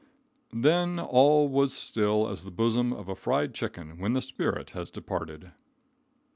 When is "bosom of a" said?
2.49-3.13